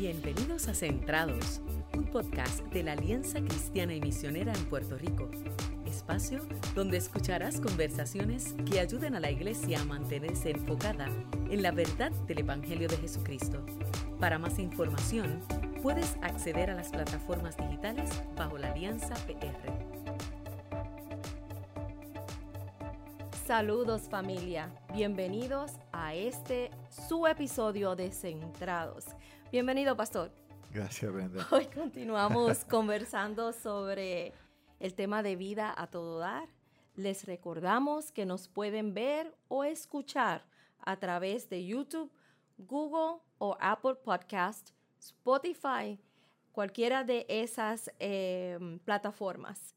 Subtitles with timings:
[0.00, 1.60] Bienvenidos a Centrados,
[1.92, 5.30] un podcast de la Alianza Cristiana y Misionera en Puerto Rico.
[5.84, 6.40] Espacio
[6.74, 11.06] donde escucharás conversaciones que ayuden a la iglesia a mantenerse enfocada
[11.50, 13.62] en la verdad del Evangelio de Jesucristo.
[14.18, 15.42] Para más información,
[15.82, 19.70] puedes acceder a las plataformas digitales bajo la Alianza PR.
[23.46, 29.04] Saludos familia, bienvenidos a este su episodio de Centrados.
[29.52, 30.30] Bienvenido, pastor.
[30.72, 31.44] Gracias, Brenda.
[31.50, 34.32] Hoy continuamos conversando sobre
[34.78, 36.48] el tema de vida a todo dar.
[36.94, 40.44] Les recordamos que nos pueden ver o escuchar
[40.78, 42.12] a través de YouTube,
[42.58, 45.98] Google o Apple Podcast, Spotify,
[46.52, 49.74] cualquiera de esas eh, plataformas.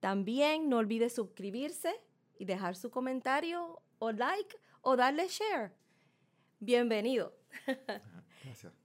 [0.00, 1.94] También no olvide suscribirse
[2.38, 5.72] y dejar su comentario o like o darle share.
[6.60, 7.34] Bienvenido.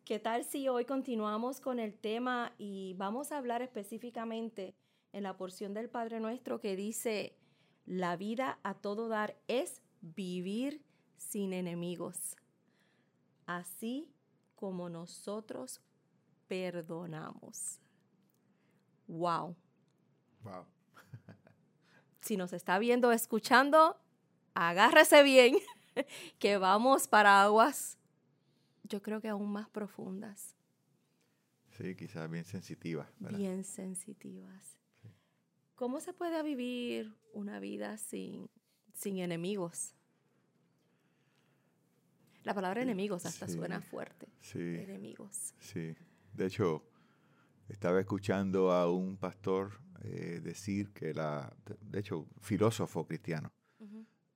[0.09, 4.75] ¿Qué tal si hoy continuamos con el tema y vamos a hablar específicamente
[5.13, 7.38] en la porción del Padre Nuestro que dice,
[7.85, 10.83] la vida a todo dar es vivir
[11.15, 12.35] sin enemigos,
[13.45, 14.11] así
[14.55, 15.80] como nosotros
[16.47, 17.80] perdonamos.
[19.05, 19.55] Wow.
[20.41, 20.65] Wow.
[22.21, 23.95] Si nos está viendo, escuchando,
[24.55, 25.59] agárrese bien,
[26.39, 27.98] que vamos para aguas,
[28.90, 30.56] yo creo que aún más profundas.
[31.78, 33.09] Sí, quizás bien sensitiva.
[33.20, 33.38] ¿verdad?
[33.38, 34.78] Bien sensitivas.
[35.76, 38.50] ¿Cómo se puede vivir una vida sin,
[38.94, 39.95] sin enemigos?
[42.44, 43.54] La palabra enemigos hasta Sí.
[43.54, 44.28] suena fuerte.
[44.40, 45.54] Sí, Enemigos.
[45.60, 45.95] sí.
[46.34, 46.84] De hecho,
[47.67, 53.52] estaba escuchando a un pastor eh, decir que la, de hecho, filósofo cristiano,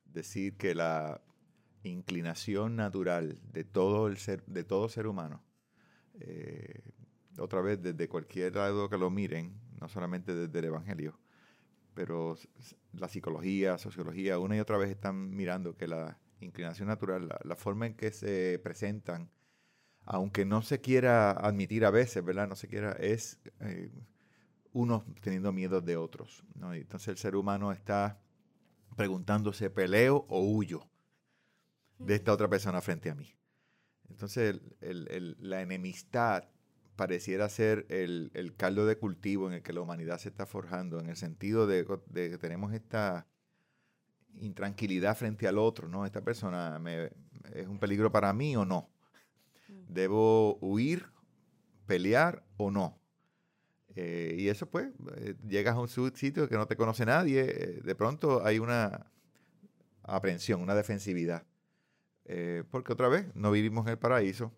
[0.06, 1.22] decir que la
[1.90, 5.44] inclinación natural de todo el ser, de todo ser humano,
[6.20, 6.82] eh,
[7.38, 11.20] otra vez desde cualquier lado que lo miren, no solamente desde el Evangelio,
[11.94, 12.38] pero
[12.94, 17.88] la psicología, sociología, una y otra vez están mirando que la inclinación natural, la, forma
[17.88, 19.30] en que se presentan,
[20.06, 22.48] aunque no se quiera admitir a veces, ¿verdad?
[22.48, 23.92] No se quiera, es eh,
[24.74, 26.74] unos teniendo miedo de otros, ¿no?
[26.74, 28.22] Entonces el ser humano está
[28.96, 30.88] preguntándose, ¿peleo o huyo
[32.00, 33.36] de esta otra persona frente a mí?
[34.10, 36.46] Entonces el- el- la enemistad
[36.96, 41.00] pareciera ser el, el caldo de cultivo en el que la humanidad se está forjando,
[41.00, 43.28] en el sentido de, que tenemos esta
[44.40, 46.06] intranquilidad frente al otro, ¿no?
[46.06, 47.12] Esta persona me-
[47.54, 48.90] es un peligro para mí o no.
[49.90, 51.08] ¿Debo huir,
[51.88, 53.00] pelear o no?
[53.96, 57.82] Eh, y eso pues, eh, llegas a un sitio que no te conoce nadie, eh,
[57.84, 59.12] de pronto hay una
[60.04, 61.46] aprensión, una defensividad.
[62.26, 64.54] Eh, porque otra vez, no vivimos en el paraíso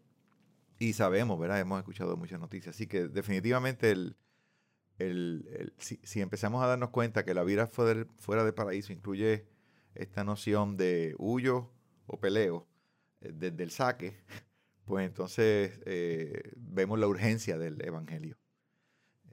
[0.79, 1.59] y sabemos, ¿verdad?
[1.59, 2.75] Hemos escuchado muchas noticias.
[2.75, 4.17] Así que definitivamente el,
[4.99, 8.93] el- el- si, si empezamos a darnos cuenta que la vida fuera fuera del paraíso
[8.93, 9.47] incluye
[9.95, 11.71] esta noción de huyo
[12.07, 12.67] o peleo
[13.21, 14.17] eh, desde el saque,
[14.85, 18.37] pues entonces eh, vemos la urgencia del Evangelio,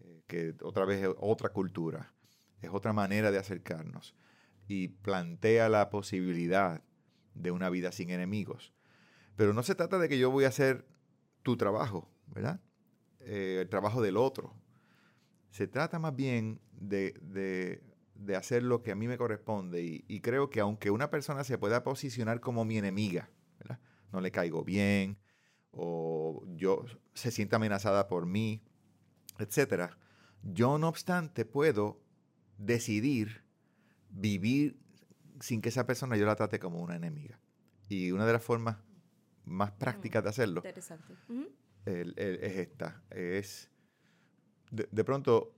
[0.01, 2.15] eh, que otra vez es otra cultura,
[2.61, 4.15] es otra manera de acercarnos
[4.69, 6.83] y plantea la posibilidad
[7.35, 8.73] de una vida sin enemigos.
[9.37, 10.87] Pero no se trata de que yo voy a hacer
[11.43, 12.61] tu trabajo, ¿verdad?
[13.21, 14.55] Eh, el trabajo del otro.
[15.51, 17.83] Se trata más bien de, de-
[18.15, 21.43] de hacer lo que a mí me corresponde y, y creo que aunque una persona
[21.45, 23.81] se pueda posicionar como mi enemiga, ¿verdad?
[24.13, 25.19] No le caigo bien
[25.73, 26.85] o yo
[27.15, 28.63] se sienta amenazada por mí,
[29.39, 29.99] etcétera.
[30.43, 32.01] Yo no obstante puedo
[32.59, 33.45] decidir
[34.11, 34.79] vivir
[35.43, 37.39] sin que esa persona yo la trate como una enemiga.
[37.89, 38.77] Y una de las formas
[39.45, 41.13] más prácticas de hacerlo Interesante.
[41.29, 41.49] Ujú.
[41.87, 43.03] el- el- es esta.
[43.11, 43.71] Es
[44.71, 45.55] de, de pronto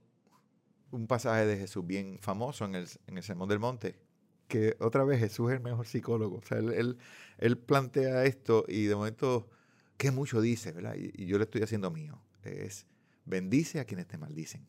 [0.91, 3.99] un pasaje de Jesús bien famoso en el, en el Sermón del Monte,
[4.47, 6.37] que otra vez Jesús es el mejor psicólogo.
[6.37, 6.97] O sea, él, él-
[7.37, 9.49] él plantea esto y de momento,
[9.97, 10.95] que mucho dice, ¿verdad?
[10.95, 12.19] Y, y yo le estoy haciendo mío.
[12.43, 12.85] Es,
[13.25, 14.67] bendice a quienes te maldicen.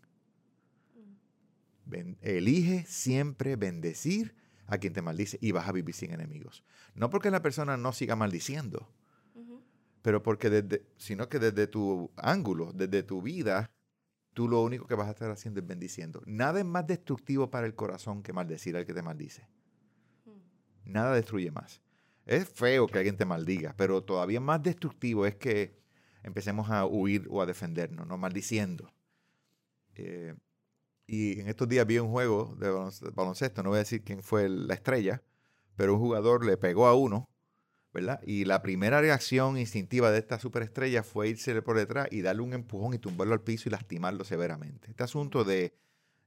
[1.85, 4.35] Ben- elige siempre bendecir
[4.67, 6.65] a quien te maldice y vas a vivir sin enemigos.
[6.95, 8.89] No porque la persona no siga maldiciendo,
[10.03, 13.71] pero porque desde, sino que desde tu ángulo, desde tu vida,
[14.35, 16.23] tú lo único que vas a estar haciendo es bendiciendo.
[16.27, 19.49] Nada es más destructivo para el corazón que maldecir al que te maldice.
[20.85, 21.83] Nada destruye más.
[22.25, 25.77] Es feo que alguien te maldiga, pero todavía más destructivo es que
[26.23, 28.93] empecemos a huir o a defendernos, no maldiciendo.
[29.95, 30.35] Eh,
[31.07, 34.23] y en estos días vi un juego de balonc- baloncesto, no voy a decir quién
[34.23, 35.23] fue la estrella,
[35.77, 37.29] pero un jugador le pegó a uno
[37.97, 38.21] ¿verdad?
[38.27, 42.53] Y la primera reacción instintiva de esta superestrella fue irse por detrás y darle un
[42.53, 44.91] empujón y tumbarlo al piso y lastimarlo severamente.
[44.91, 45.73] Este asunto de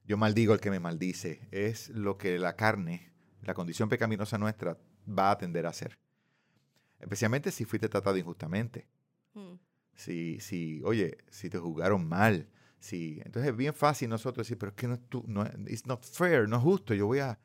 [0.04, 3.12] yo maldigo al que me maldice es lo que la carne,
[3.42, 4.78] la condición pecaminosa nuestra,
[5.08, 5.96] va a tender a hacer.
[6.98, 8.88] Especialmente si fuiste tratado injustamente.
[9.34, 9.54] Mm.
[9.94, 12.48] Si, si, oye, si te juzgaron mal.
[12.80, 15.86] Si, entonces es bien fácil nosotros decir, pero es que no es, tu- no it's
[15.86, 17.38] not fair, no es justo, yo voy a...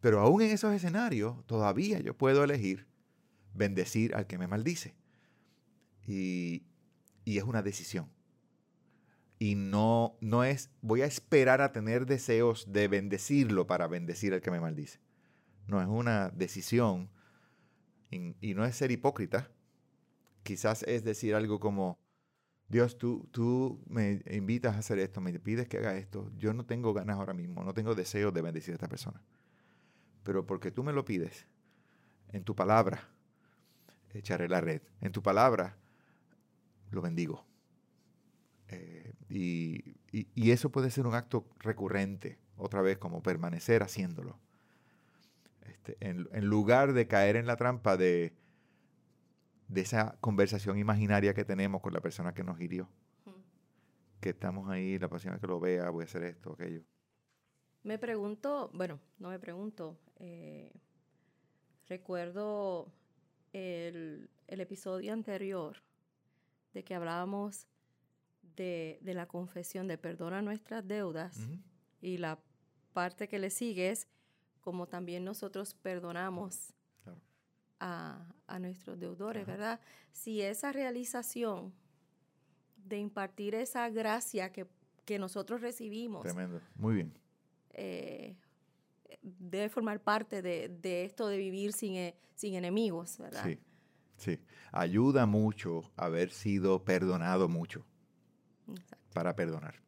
[0.00, 2.86] Pero aún en esos escenarios, todavía yo puedo elegir
[3.52, 4.94] bendecir al que me maldice.
[6.06, 6.62] Y,
[7.24, 8.08] y es una decisión.
[9.40, 14.40] Y no, no es, voy a esperar a tener deseos de bendecirlo para bendecir al
[14.40, 15.00] que me maldice.
[15.66, 17.10] No, es una decisión
[18.10, 19.50] y no es ser hipócrita.
[20.44, 21.98] Quizás es decir algo como,
[22.68, 26.30] Dios, tú, tú me invitas a hacer esto, me pides que haga esto.
[26.38, 29.22] Yo no tengo ganas ahora mismo, no tengo deseos de bendecir a esta persona.
[30.22, 31.46] Pero porque tú me lo pides,
[32.32, 33.08] en tu palabra,
[34.12, 34.82] echaré la red.
[35.00, 35.76] En tu palabra,
[36.90, 37.44] lo bendigo.
[38.68, 44.38] Eh, y, y- eso puede ser un acto recurrente, otra vez, como permanecer haciéndolo.
[45.62, 48.34] Este, en lugar de caer en la trampa de,
[49.68, 52.88] de esa conversación imaginaria que tenemos con la persona que nos hirió.
[54.20, 56.82] Que estamos ahí, la persona que lo vea, voy a hacer esto, aquello.
[57.84, 60.72] Me pregunto, bueno, no me pregunto, eh,
[61.86, 62.92] recuerdo
[63.52, 65.82] el, el episodio anterior
[66.74, 67.68] de que hablábamos
[68.56, 71.38] de, de la confesión de perdona nuestras deudas
[72.00, 72.40] y la
[72.92, 74.08] parte que le sigue es
[74.60, 76.74] como también nosotros perdonamos.
[77.80, 79.52] A, a nuestros deudores, Ajá.
[79.52, 79.80] ¿verdad?
[80.12, 81.72] Si esa realización
[82.76, 84.66] de impartir esa gracia que,
[85.04, 86.60] que nosotros recibimos Tremendo.
[86.76, 87.12] Muy bien.
[87.70, 88.34] eh,
[89.22, 93.44] debe formar parte de, de esto de vivir sin, e- sin enemigos, ¿verdad?
[93.44, 93.58] Sí,
[94.16, 94.40] sí.
[94.72, 97.84] Ayuda mucho haber sido perdonado mucho
[98.68, 99.04] Exacto.
[99.14, 99.80] para perdonar.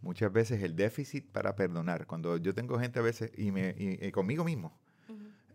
[0.00, 4.04] Muchas veces el déficit para perdonar, cuando yo tengo gente a veces y, me, y-
[4.04, 4.76] y conmigo mismo.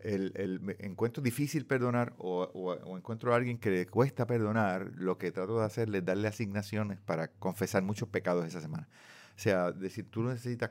[0.00, 4.92] El, el- encuentro difícil perdonar o, o- o encuentro a alguien que le cuesta perdonar,
[4.96, 8.88] lo que trato de hacer es darle asignaciones para confesar muchos pecados esa semana.
[9.36, 10.70] O sea, decir, tú necesitas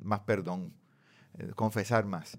[0.00, 0.74] más perdón,
[1.38, 2.38] eh, confesar más,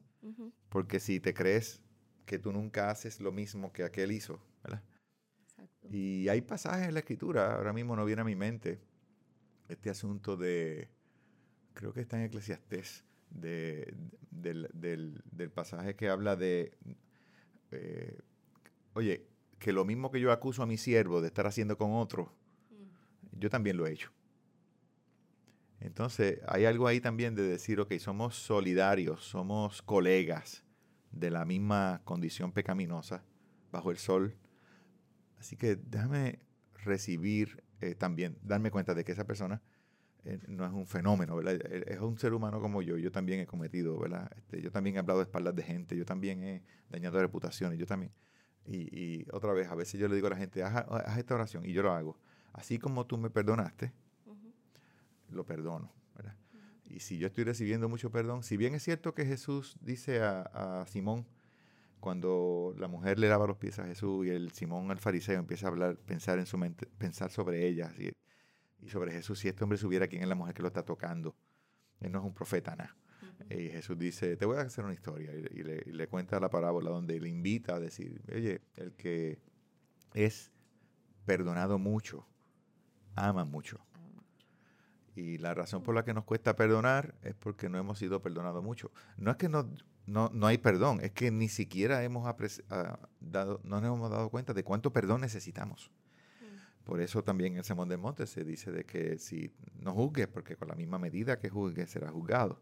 [0.70, 1.82] porque si te crees
[2.26, 4.84] que tú nunca haces lo mismo que aquel hizo, ¿verdad?
[5.42, 5.88] Exacto.
[5.90, 8.82] Y hay pasajes en la escritura, ahora mismo no viene a mi mente,
[9.70, 10.90] este asunto de,
[11.74, 13.05] creo que está en Eclesiastés,
[13.36, 13.94] de,
[14.32, 16.72] del, del- del pasaje que habla de,
[17.72, 18.18] eh,
[18.94, 19.28] oye,
[19.60, 22.34] que lo mismo que yo acuso a mi siervo de estar haciendo con otro,
[22.72, 23.40] Mm.
[23.40, 24.12] yo también lo he hecho.
[25.80, 30.64] Entonces, hay algo ahí también de decir, ok, somos solidarios, somos colegas
[31.12, 33.24] de la misma condición pecaminosa
[33.72, 34.36] bajo el sol.
[35.38, 36.40] Así que déjame
[36.84, 39.62] recibir eh, también, darme cuenta de que esa persona
[40.48, 41.56] no es un fenómeno, ¿verdad?
[41.70, 42.98] Eh, Es un ser humano como yo.
[42.98, 44.30] Yo también he cometido, ¿verdad?
[44.38, 47.86] Este, yo también he hablado de espaldas de gente, yo también he dañado reputaciones, yo
[47.86, 48.12] también.
[48.66, 51.36] Y, y otra vez, a veces yo le digo a la gente, haz, haz esta
[51.36, 52.18] oración y yo lo hago.
[52.54, 53.94] Así como tú me perdonaste,
[55.30, 55.92] lo perdono.
[56.16, 56.36] ¿verdad?
[56.86, 60.42] Y si yo estoy recibiendo mucho perdón, si bien es cierto que Jesús dice a,
[60.82, 61.28] a Simón,
[62.00, 65.68] cuando la mujer le lava los pies a Jesús y el Simón el fariseo empieza
[65.68, 67.92] a hablar, pensar en su mente, pensar sobre ella
[68.86, 71.36] y sobre Jesús, si este hombre supiera quién es la mujer que lo está tocando,
[72.00, 72.96] él no es un profeta nada.
[73.50, 75.34] Y Jesús dice, te voy a hacer una historia.
[75.34, 79.40] Y, le, y le cuenta la parábola donde le invita a decir, oye, el que
[80.14, 80.52] es
[81.26, 82.28] perdonado mucho,
[83.16, 83.80] ama mucho.
[85.16, 88.64] Y la razón por la que nos cuesta perdonar es porque no hemos sido perdonados
[88.64, 88.92] mucho.
[89.18, 89.68] No es que no,
[90.06, 92.28] no, no hay perdón, es que ni siquiera hemos
[92.70, 95.92] ah, dado, no nos hemos dado cuenta de cuánto perdón necesitamos.
[96.86, 100.28] Por eso también en el Sermón del Monte se dice de que si no juzgues,
[100.28, 102.62] porque con la misma medida que juzgues será juzgado.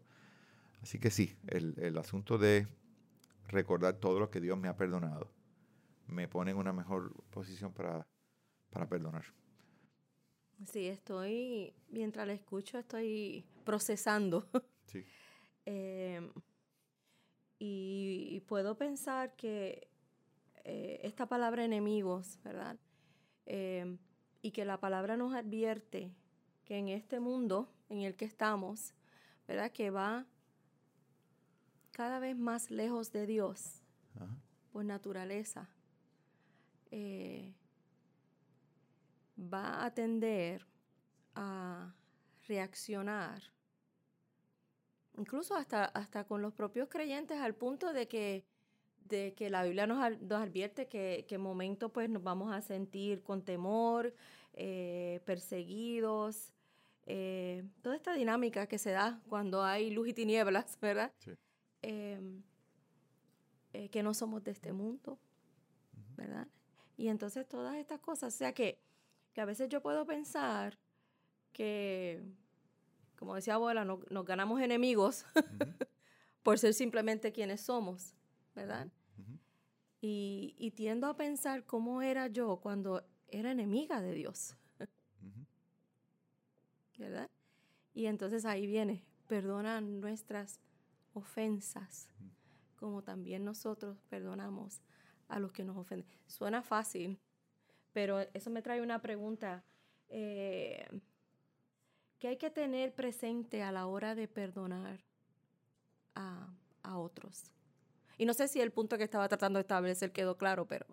[0.82, 2.66] Así que sí, el, el asunto de
[3.48, 5.30] recordar todo lo que Dios me ha perdonado
[6.06, 8.06] me pone en una mejor posición para,
[8.70, 9.24] para perdonar.
[10.66, 14.48] Sí, estoy, mientras la escucho, estoy procesando.
[14.86, 15.02] Sí.
[15.64, 16.20] Eh,
[17.58, 19.88] y, y puedo pensar que
[20.62, 22.78] eh, esta palabra enemigos, ¿verdad?
[23.46, 23.96] Eh,
[24.44, 26.12] y que la palabra nos advierte
[26.66, 28.92] que en este mundo en el que estamos,
[29.48, 29.72] ¿verdad?
[29.72, 30.26] Que va
[31.92, 33.80] cada vez más lejos de Dios
[34.14, 34.28] Ajá.
[34.70, 35.70] por naturaleza,
[36.90, 37.54] eh,
[39.38, 40.66] va a tender
[41.34, 41.94] a
[42.46, 43.42] reaccionar,
[45.16, 48.44] incluso hasta, hasta con los propios creyentes, al punto de que,
[49.04, 53.22] de que la Biblia nos, advierte que, que en momentos pues nos vamos a sentir
[53.22, 54.14] con temor,
[54.54, 56.52] eh, perseguidos,
[57.06, 61.12] eh, toda esta dinámica que se da cuando hay luz y tinieblas, ¿verdad?
[61.82, 62.42] Em,
[63.72, 65.18] eh, que no somos de este mundo,
[66.16, 66.48] ¿verdad?
[66.96, 68.78] Y entonces todas estas cosas, o sea que,
[69.32, 70.78] que a veces yo puedo pensar
[71.52, 72.22] que,
[73.18, 75.26] como decía abuela, nos ganamos enemigos
[76.42, 78.14] por ser simplemente quienes somos,
[78.54, 78.88] ¿verdad?
[80.00, 84.56] y, y, tiendo a pensar cómo era yo cuando era enemiga de Dios.
[86.98, 87.30] ¿Verdad?
[87.92, 90.60] Y entonces ahí viene, perdona nuestras
[91.14, 92.08] ofensas,
[92.76, 94.80] como también nosotros perdonamos
[95.28, 96.06] a los que nos ofenden.
[96.26, 97.18] Suena fácil,
[97.92, 99.64] pero eso me trae una pregunta.
[100.08, 100.86] Eh,
[102.18, 105.04] ¿Qué hay que tener presente a la hora de perdonar
[106.14, 107.53] a, a otros?
[108.18, 110.86] Y no sé si el punto que estaba tratando de establecer quedó claro, pero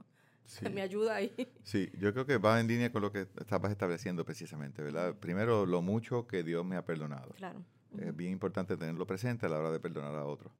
[0.74, 1.34] me ayuda ahí.
[1.64, 5.16] Sí, yo creo que va en línea con lo que estabas estableciendo precisamente, ¿verdad?
[5.16, 7.34] Primero, lo mucho que Dios me ha perdonado.
[7.36, 7.64] Claro.
[7.98, 10.54] Es bien importante tenerlo presente a la hora de perdonar a otros.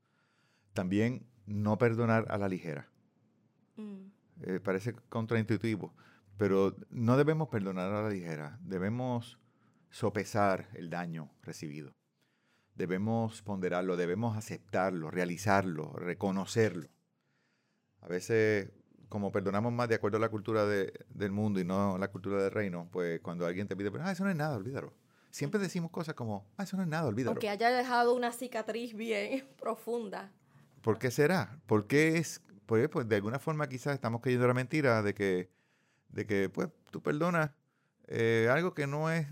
[0.74, 2.90] También no perdonar a la ligera.
[3.78, 4.12] Mm.
[4.44, 5.94] Eh, parece contraintuitivo,
[6.38, 8.60] pero no debemos perdonar a la ligera.
[8.62, 9.40] Debemos
[9.90, 11.94] sopesar el daño recibido.
[12.82, 16.90] Debemos ponderarlo, debemos aceptarlo, realizarlo, reconocerlo.
[18.00, 18.72] A veces,
[19.08, 22.42] como perdonamos más de acuerdo a la cultura del mundo y no a la cultura
[22.42, 24.96] del reino, pues cuando alguien te pide, ah, eso no es nada, olvídalo.
[25.30, 27.34] Siempre decimos cosas como, ah, eso no es nada, olvídalo.
[27.34, 30.32] Aunque haya dejado una cicatriz bien profunda.
[30.82, 31.60] ¿Por qué será?
[31.68, 32.42] ¿Por qué es?
[32.66, 35.52] Pues, pues de alguna forma quizás estamos creyendo la mentira de que,
[36.10, 37.52] de que pues, tú perdonas
[38.08, 39.28] eh, algo que no es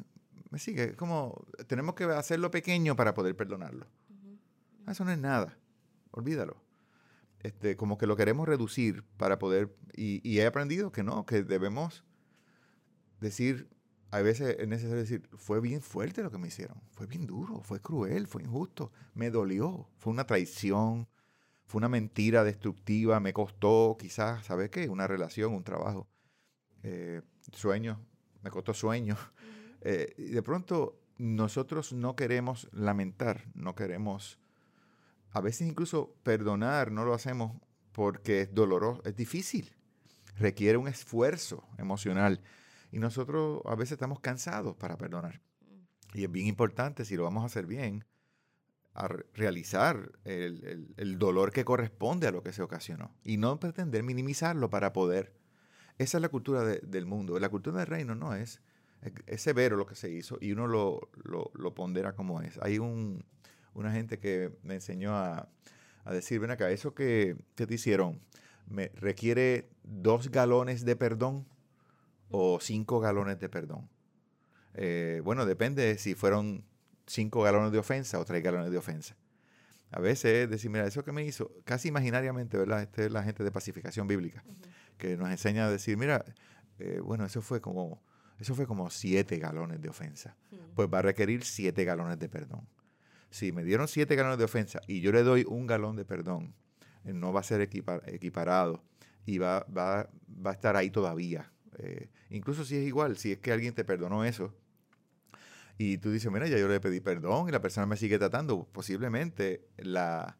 [0.49, 3.87] me sigue, como tenemos que hacerlo pequeño para poder perdonarlo.
[4.87, 5.57] Eso no es nada,
[6.11, 6.57] olvídalo.
[7.41, 12.03] Este, como que lo queremos reducir para poder, y, he aprendido que no, que debemos
[13.21, 13.69] decir,
[14.11, 17.61] a veces es necesario decir, fue bien fuerte lo que me hicieron, fue bien duro,
[17.61, 21.07] fue cruel, fue injusto, me dolió, fue una traición,
[21.65, 24.89] fue una mentira destructiva, me costó quizás, ¿sabes qué?
[24.89, 26.09] Una relación, un trabajo,
[26.83, 27.21] eh,
[27.53, 27.99] sueños,
[28.41, 29.19] me costó sueños.
[29.81, 34.39] Eh, de pronto nosotros no queremos lamentar, no queremos,
[35.31, 39.75] a veces incluso perdonar, no lo hacemos porque es doloroso, es difícil,
[40.37, 42.41] requiere un esfuerzo emocional
[42.91, 45.41] y nosotros a veces estamos cansados para perdonar.
[46.13, 48.05] Y es bien importante, si lo vamos a hacer bien,
[48.93, 54.69] a realizar el, dolor que corresponde a lo que se ocasionó y no pretender minimizarlo
[54.69, 55.35] para poder.
[55.97, 57.39] Esa es la cultura del mundo.
[57.39, 58.61] La cultura del reino no es
[59.27, 62.57] es severo lo que se hizo y uno lo, lo, pondera como es.
[62.61, 63.23] Hay un,
[63.73, 65.47] una gente que me enseñó a,
[66.05, 68.19] decir, ven acá, eso que, te hicieron,
[68.67, 71.47] me requiere dos galones de perdón
[72.29, 73.89] o cinco galones de perdón.
[74.73, 76.65] Eh, bueno, depende si fueron
[77.05, 79.15] cinco galones de ofensa o tres galones de ofensa.
[79.91, 82.83] A veces es decir, mira, eso que me hizo, casi imaginariamente, ¿verdad?
[82.83, 84.43] Esta es la gente de pacificación bíblica,
[84.97, 86.23] que nos enseña a decir, mira,
[86.77, 87.99] eh, bueno, eso fue como
[88.39, 90.35] eso fue como siete galones de ofensa.
[90.75, 92.67] Pues va a requerir siete galones de perdón.
[93.29, 96.55] Si me dieron siete galones de ofensa y yo le doy un galón de perdón,
[97.03, 98.83] eh, no va a ser equiparado
[99.25, 100.09] y va, va,
[100.45, 101.51] va, a estar ahí todavía.
[101.77, 104.55] Eh, incluso si es igual, si es que alguien te perdonó eso
[105.77, 108.67] y tú dices, mira, ya yo le pedí perdón y la persona me sigue tratando,
[108.71, 110.37] posiblemente la,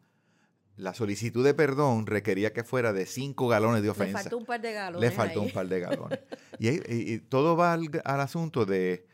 [0.80, 4.18] la solicitud de perdón requería que fuera de cinco galones de ofensa.
[4.18, 5.10] Le faltó un par de galones.
[5.10, 6.18] Le faltó un par de galones.
[6.58, 9.06] y, todo va al, asunto de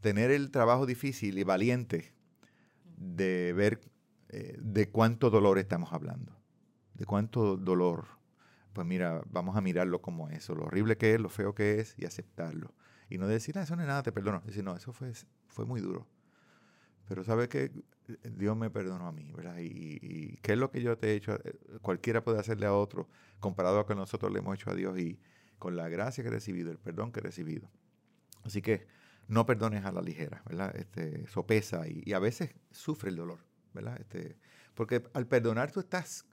[0.00, 2.12] tener el trabajo difícil y valiente
[2.96, 3.80] de ver
[4.28, 6.36] eh, de cuánto dolor estamos hablando.
[6.94, 8.06] De cuánto dolor.
[8.72, 11.94] Pues mira, vamos a mirarlo como eso, lo horrible que es, lo feo que es
[11.98, 12.74] y aceptarlo.
[13.10, 14.42] Y no decir, ah, eso no es nada, te perdono.
[14.46, 15.12] Decir, no, eso fue,
[15.48, 16.06] fue muy duro.
[17.08, 17.70] Pero sabe que
[18.24, 19.56] Dios me perdonó a mí, ¿verdad?
[19.60, 23.08] Y, qué es lo que yo te he hecho, eh, cualquiera puede hacerle a otro,
[23.40, 25.20] comparado a lo que nosotros le hemos hecho a Dios y
[25.58, 27.70] con la gracia que he recibido, el perdón que he recibido.
[28.44, 28.86] Así que
[29.28, 30.74] no perdones a la ligera, ¿verdad?
[30.76, 33.38] Este, sopesa y, a veces sufre el dolor,
[33.72, 33.96] ¿verdad?
[34.00, 34.36] Este,
[34.74, 36.26] porque al perdonar tú estás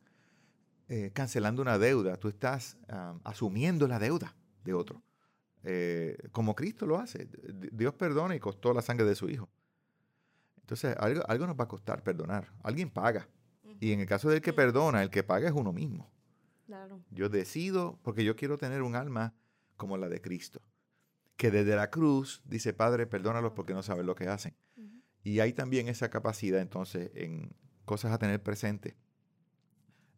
[0.88, 2.78] eh, cancelando una deuda, tú estás
[3.24, 5.04] asumiendo la deuda de otro.
[5.64, 7.28] Eh, como Cristo lo hace.
[7.72, 9.50] Dios perdona y costó la sangre de su Hijo.
[10.70, 12.54] Entonces, algo, algo nos va a costar perdonar.
[12.62, 13.28] Alguien paga.
[13.80, 16.12] Y en el caso del que perdona, el que paga es uno mismo.
[16.68, 17.04] Claro.
[17.10, 19.34] Yo decido, porque yo quiero tener un alma
[19.78, 20.62] como la de Cristo.
[21.38, 24.56] Que desde la cruz dice, Padre, perdónalos porque no saben lo que hacen.
[25.24, 28.96] Y hay también esa capacidad entonces en cosas a tener presente.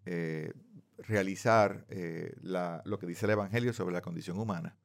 [0.06, 0.52] Eh,
[0.98, 4.78] realizar eh, lo que dice el Evangelio sobre la condición humana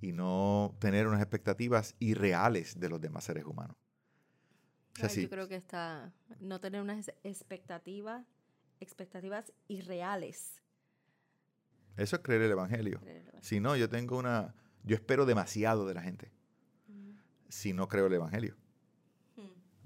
[0.00, 3.76] y no tener unas expectativas irreales de los demás seres humanos.
[5.06, 8.26] Yo creo que está no tener unas expectativas,
[8.80, 10.62] expectativas irreales.
[11.96, 13.00] Eso es creer el evangelio.
[13.40, 16.32] Si no, yo tengo una, yo espero demasiado de la gente.
[17.48, 18.56] Si no creo el evangelio.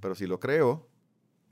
[0.00, 0.88] Pero si lo creo,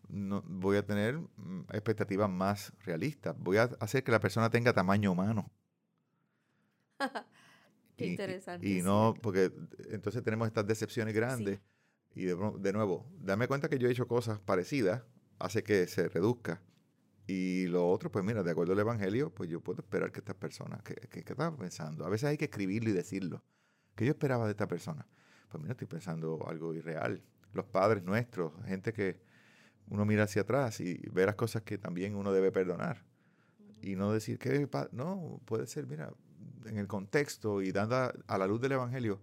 [0.08, 3.36] no, voy a tener mm, expectativas más realistas.
[3.38, 5.50] Voy a hacer que la persona tenga tamaño humano.
[7.96, 8.68] Qué interesante.
[8.68, 9.52] Y, no, porque
[9.90, 11.60] entonces tenemos estas decepciones grandes.
[12.14, 15.02] Y de, nuevo, dame cuenta que yo he hecho cosas parecidas,
[15.38, 16.60] hace que se reduzca.
[17.26, 20.34] Y lo otro, pues mira, de acuerdo al Evangelio, pues yo puedo esperar que esta
[20.34, 22.04] persona, que, que, estaba pensando?
[22.04, 23.44] A veces hay que escribirlo y decirlo.
[23.94, 25.06] ¿Qué yo esperaba de esta persona?
[25.48, 27.22] Pues mira, estoy pensando algo irreal.
[27.52, 29.20] Los padres nuestros, gente que,
[29.90, 33.04] uno mira hacia atrás y ve las cosas que también uno debe perdonar.
[33.82, 36.12] Y no decir que, no, puede ser, mira,
[36.64, 39.20] en el contexto y dando a, la luz del Evangelio,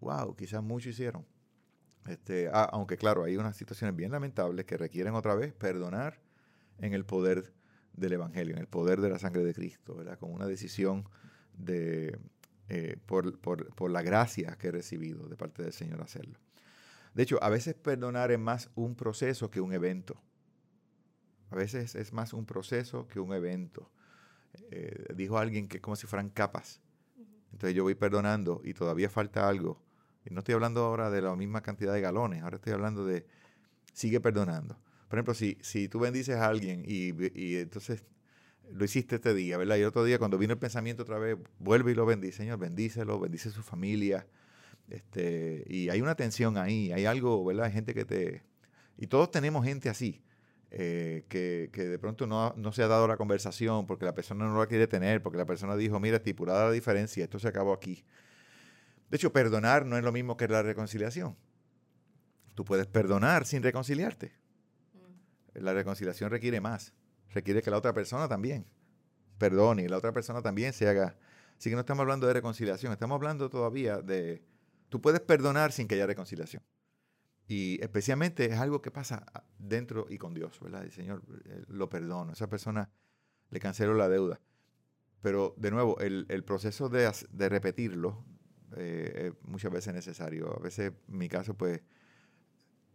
[0.00, 1.24] wow, quizás mucho hicieron.
[2.08, 6.20] Este, ah, aunque claro, hay unas situaciones bien lamentables que requieren otra vez perdonar
[6.78, 7.52] en el poder
[7.92, 10.18] del Evangelio, en el poder de la sangre de Cristo, ¿verdad?
[10.18, 11.08] Con una decisión
[11.54, 12.18] de,
[12.68, 16.38] eh, por, por, por la gracia que he recibido de parte del Señor hacerlo.
[17.14, 20.20] De hecho, a veces perdonar es más un proceso que un evento.
[21.50, 23.90] A veces es más un proceso que un evento.
[24.70, 26.80] Eh, dijo alguien que es como si fueran capas.
[27.52, 29.82] Entonces yo voy perdonando y todavía falta algo.
[30.30, 33.26] No estoy hablando ahora de la misma cantidad de galones, ahora estoy hablando de
[33.92, 34.78] sigue perdonando.
[35.08, 38.04] Por ejemplo, si, si tú bendices a alguien y, y entonces
[38.70, 39.76] lo hiciste este día, ¿verdad?
[39.76, 43.18] Y otro día cuando vino el pensamiento otra vez, vuelve y lo bendice, Señor, bendícelo,
[43.18, 44.26] bendice a su familia,
[44.90, 47.66] este, y hay una tensión ahí, hay algo, ¿verdad?
[47.66, 48.42] Hay gente que te...
[48.96, 50.22] Y todos tenemos gente así,
[50.70, 54.66] eh, que, de pronto no, se ha dado la conversación porque la persona no la
[54.66, 58.04] quiere tener, porque la persona dijo, mira, estipulada la diferencia, esto se acabó aquí.
[59.10, 61.36] De hecho, perdonar no es lo mismo que la reconciliación.
[62.54, 64.32] Tú puedes perdonar sin reconciliarte.
[64.94, 65.62] Mm.
[65.62, 66.92] La reconciliación requiere más.
[67.30, 68.66] Requiere que la otra persona también
[69.38, 71.16] perdone y la otra persona también se haga.
[71.56, 74.42] Así que no estamos hablando de reconciliación, estamos hablando todavía de,
[74.88, 76.62] Tú puedes perdonar sin que haya reconciliación.
[77.46, 79.24] Y especialmente es algo que pasa
[79.58, 80.84] dentro y con Dios, ¿verdad?
[80.84, 82.90] El Señor eh, lo perdono, esa persona
[83.50, 84.40] le cancelo la deuda.
[85.22, 87.10] Pero de nuevo, el, proceso de,
[87.48, 88.24] repetirlo
[88.76, 90.54] eh, es muchas veces necesario.
[90.56, 91.80] A veces, en mi caso, pues,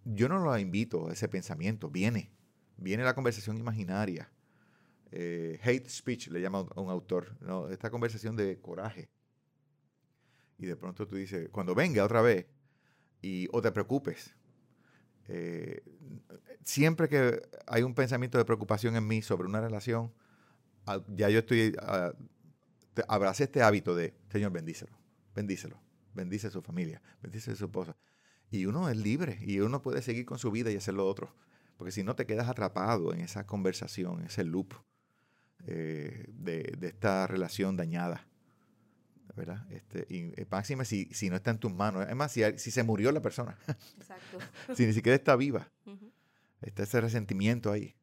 [0.06, 2.32] yo no lo invito a ese pensamiento, viene,
[2.78, 4.30] viene la conversación imaginaria.
[5.12, 7.70] Eh, hate speech le llama un autor, ¿no?
[7.70, 9.10] esta conversación de coraje
[10.58, 12.46] y de pronto tú dices, cuando venga otra vez,
[13.22, 14.34] y, o te preocupes,
[15.28, 15.84] eh,
[16.64, 20.14] siempre que hay un pensamiento de preocupación en mí sobre una relación,
[20.86, 22.14] ah, ya yo estoy, uh,
[23.08, 24.98] abracé este hábito de, Señor, bendícelo,
[25.36, 25.82] bendícelo,
[26.14, 27.96] bendice a su familia, bendice a su esposa.
[28.52, 31.34] Y uno es libre y uno puede seguir con su vida y hacer lo otro.
[31.78, 34.74] Porque si no te quedas atrapado en esa conversación, en ese loop
[35.66, 38.28] eh, de, de, esta relación dañada.
[39.36, 39.66] ¿verdad?
[39.72, 42.08] Este, y eh, máxima si, si no está en tus manos.
[42.08, 43.58] Es más, si, si se murió la persona.
[43.98, 44.38] Exacto.
[44.76, 45.72] si ni siquiera está viva.
[46.62, 47.96] Está ese resentimiento ahí.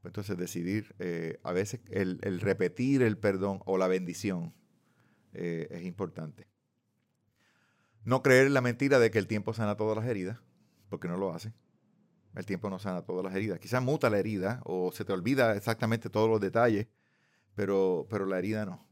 [0.00, 4.52] Pues entonces decidir, eh, a veces el, el, repetir el perdón o la bendición
[5.32, 6.46] eh, es importante.
[8.04, 10.38] No creer en la mentira de que el tiempo sana todas las heridas,
[10.88, 11.52] porque no lo hace.
[12.34, 13.58] El tiempo no sana todas las heridas.
[13.58, 16.88] Quizás muta la herida o se te olvida exactamente todos los detalles,
[17.54, 18.86] pero, pero la herida no.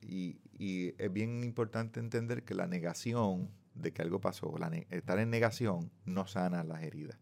[0.00, 4.54] y, y es bien importante entender que la negación de que algo pasó,
[4.90, 7.18] estar en negación, no sana las heridas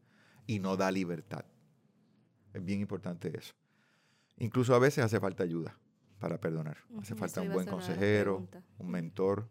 [0.47, 1.45] y no da libertad.
[2.53, 3.55] Es bien importante eso.
[4.39, 5.79] Incluso a veces hace falta ayuda
[6.19, 6.79] para perdonar.
[7.01, 9.49] hace falta un buen consejero, un mentor,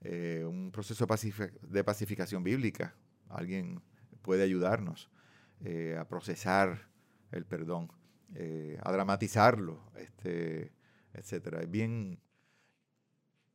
[0.00, 1.06] eh, un proceso
[1.62, 2.94] de pacificación bíblica.
[3.28, 3.82] Alguien
[4.22, 5.10] puede ayudarnos
[5.64, 6.88] eh, a procesar
[7.30, 7.90] el perdón,
[8.34, 10.72] eh, a dramatizarlo, este.
[11.14, 11.34] Es
[11.68, 12.20] bien,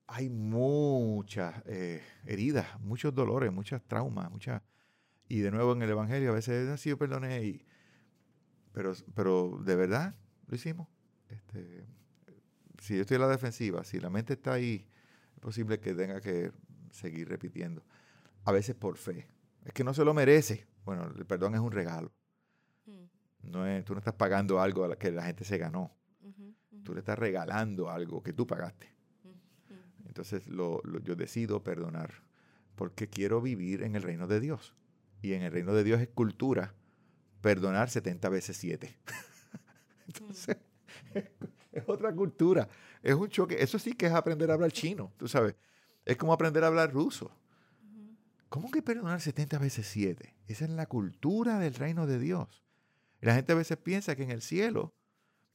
[0.07, 1.63] hay muchas
[2.25, 4.61] heridas, muchos dolores, muchas traumas, muchas...
[5.29, 7.65] Y de nuevo en el Evangelio a veces así yo perdoné, y,
[8.73, 10.13] pero, pero de verdad
[10.47, 10.89] lo hicimos.
[11.29, 11.85] Este,
[12.79, 14.85] si yo estoy en la defensiva, si la mente está ahí,
[15.43, 16.51] posible que tenga que
[16.91, 17.83] seguir repitiendo.
[18.45, 19.27] A veces por fe.
[19.65, 20.65] Es que no se lo merece.
[20.85, 22.11] Bueno, el perdón es un regalo.
[22.85, 23.51] Mm.
[23.51, 25.91] No es, tú no estás pagando algo a la que la gente se ganó.
[26.83, 28.93] Tú le estás regalando algo que tú pagaste.
[30.05, 32.13] Entonces lo, yo decido perdonar
[32.75, 34.75] porque quiero vivir en el reino de Dios.
[35.21, 36.73] Y en el reino de Dios es cultura
[37.41, 38.95] perdonar 70 veces 7.
[40.07, 40.57] Entonces,
[41.73, 42.69] es otra cultura.
[43.01, 43.61] Es un choque.
[43.61, 45.55] Eso sí que es aprender a hablar chino, tú sabes.
[46.05, 47.31] Es como aprender a hablar ruso.
[48.49, 50.35] ¿Cómo que perdonar 70 veces 7?
[50.47, 52.63] Esa es la cultura del reino de Dios.
[53.19, 54.93] la gente a veces piensa que en el cielo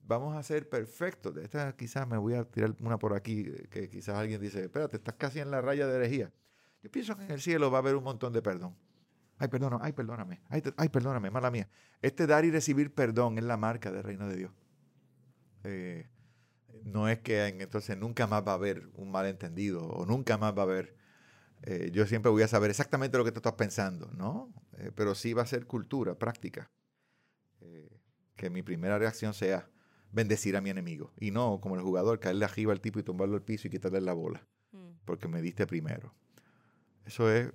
[0.01, 1.35] vamos a ser perfectos.
[1.35, 4.97] De esta quizás me voy a tirar una por aquí, que quizás alguien dice, espérate,
[4.97, 6.33] estás casi en la raya de herejía.
[6.83, 8.75] Yo pienso que en el cielo va a haber un montón de perdón.
[9.37, 11.69] Ay, perdóname, ay, perdóname, ay, perdóname, mala mía.
[12.03, 14.53] Este dar y recibir perdón es la marca del reino de Dios.
[15.69, 16.07] Eh,
[16.85, 20.63] no es que entonces nunca más va a haber un malentendido o nunca más va
[20.63, 20.97] a haber,
[21.63, 24.53] eh, yo siempre voy a saber exactamente lo que tú estás pensando, ¿no?
[24.79, 26.71] Eh, pero sí va a ser cultura, práctica.
[28.37, 29.69] que mi primera reacción sea
[30.13, 33.35] bendecir a mi enemigo y no como el jugador caerle arriba al tipo y tumbarlo
[33.35, 35.01] al piso y quitarle la bola, mm.
[35.05, 36.15] porque me diste primero.
[37.05, 37.51] Eso es,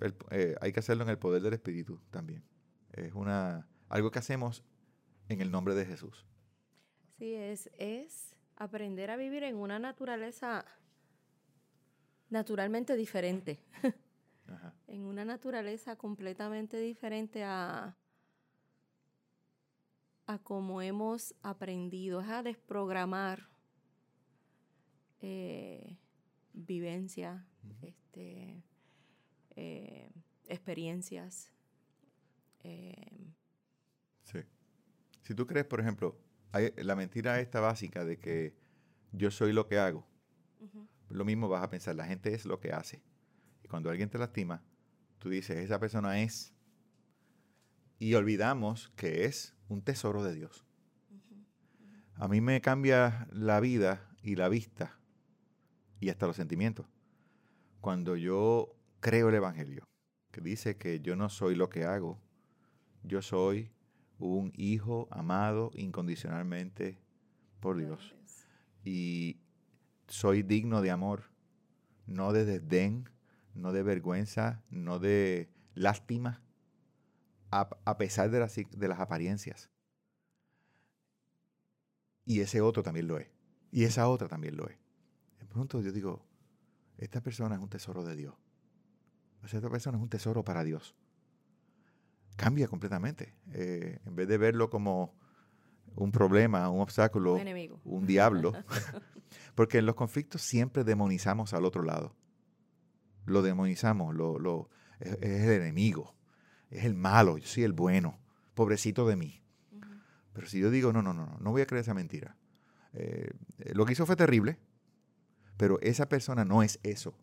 [0.60, 2.44] hay que hacerlo en el poder del Espíritu también.
[2.92, 4.66] Es una, algo que hacemos
[5.30, 6.28] en el nombre de Jesús.
[7.18, 10.66] Sí, es, es aprender a vivir en una naturaleza
[12.30, 13.60] naturalmente diferente.
[14.88, 17.96] en una naturaleza completamente diferente a,
[20.26, 23.50] a como hemos aprendido, es a desprogramar
[25.22, 25.98] eh,
[26.54, 27.46] vivencia,
[27.82, 28.64] este,
[29.56, 30.12] eh,
[30.48, 31.52] experiencias.
[32.64, 33.34] Eh,
[34.24, 34.40] sí.
[35.22, 36.18] Si tú crees, por ejemplo,
[36.54, 38.56] la mentira esta básica de que
[39.12, 40.06] yo soy lo que hago,
[41.10, 43.04] lo mismo vas a pensar, la gente es lo que hace.
[43.64, 44.64] Y cuando alguien te lastima,
[45.20, 46.54] tú dices, esa persona es.
[48.00, 50.66] Y olvidamos que es un tesoro de Dios.
[52.16, 55.00] A mí me cambia la vida y la vista
[56.00, 56.86] y hasta los sentimientos.
[57.82, 59.84] Cuando yo creo el Evangelio,
[60.32, 62.22] que dice que yo no soy lo que hago,
[63.04, 63.73] yo soy
[64.28, 66.98] un hijo amado incondicionalmente
[67.60, 68.16] por Dios.
[68.84, 69.42] Y
[70.08, 71.32] soy digno de amor,
[72.06, 73.10] no de desdén,
[73.54, 76.42] no de vergüenza, no de lástima,
[77.52, 79.70] a, pesar de las, de las apariencias.
[82.26, 83.28] Y ese otro también lo es.
[83.72, 84.78] Y esa otra también lo es.
[85.40, 86.26] De pronto yo digo,
[86.98, 88.34] esta persona es un tesoro de Dios.
[89.44, 90.96] Esta persona es un tesoro para Dios.
[92.36, 93.36] Cambia completamente.
[93.54, 95.16] Eh, en vez de verlo como
[95.96, 97.38] un problema, un obstáculo,
[97.84, 98.54] un, diablo.
[99.56, 102.16] Porque en los conflictos siempre demonizamos al otro lado.
[103.26, 104.70] Lo demonizamos, lo, lo,
[105.00, 106.16] es, el enemigo,
[106.70, 108.20] es el malo, yo soy el bueno,
[108.54, 109.42] pobrecito de mí.
[110.34, 112.36] Pero si yo digo, no, no, no, no voy a creer esa mentira.
[112.94, 113.32] Eh,
[113.74, 114.60] lo que hizo fue terrible,
[115.58, 117.16] pero esa persona no es eso.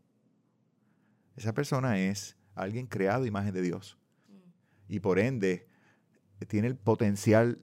[1.36, 3.99] Esa persona es alguien creado imagen de Dios.
[4.90, 5.68] Y por ende,
[6.48, 7.62] tiene el potencial,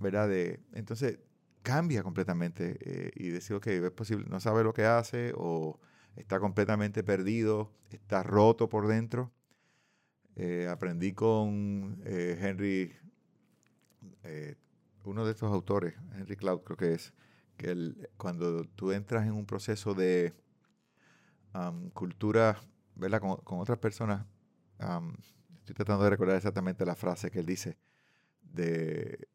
[0.00, 0.28] ¿verdad?
[0.28, 1.20] De, entonces,
[1.62, 5.78] cambia completamente eh, y decir, que es posible, no sabe lo que hace o
[6.16, 9.32] está completamente perdido, está roto por dentro.
[10.34, 12.92] Eh, aprendí con eh, Henry,
[15.04, 17.14] uno de estos autores, Henry Cloud creo que es,
[17.56, 20.34] que cuando tú entras en un proceso de
[21.94, 22.60] cultura
[22.96, 24.26] verla con, otras personas,
[25.72, 27.76] estoy tratando de recordar exactamente la frase que él dice
[28.40, 29.28] de,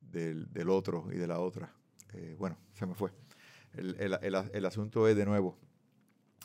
[0.00, 1.74] del, otro y de la otra.
[2.12, 3.10] Eh, bueno, se me fue.
[3.74, 5.58] El, asunto es de nuevo